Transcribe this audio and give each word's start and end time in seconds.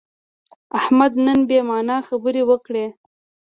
احمد 0.79 1.13
نن 1.25 1.39
بې 1.49 1.59
معنا 1.69 1.97
خبرې 2.07 2.41
وکړې. 2.49 2.85